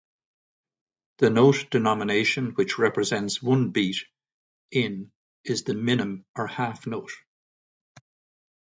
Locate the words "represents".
2.79-3.39